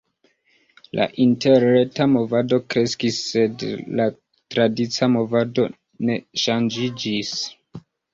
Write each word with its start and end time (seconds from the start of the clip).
La 0.99 1.03
interreta 1.23 2.07
movado 2.13 2.57
kreskis, 2.73 3.19
sed 3.33 3.65
la 3.99 4.07
tradica 4.55 5.11
movado 5.17 5.67
ne 6.09 6.17
ŝanĝiĝis. 6.45 7.31